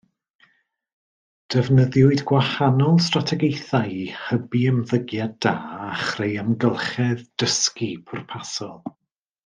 [1.55, 5.55] Defnyddiwyd gwahanol strategaethau i hybu ymddygiad da
[5.89, 8.75] a chreu amgylchedd dysgu pwrpasol